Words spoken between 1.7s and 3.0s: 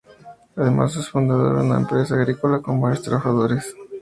empresa agrícola con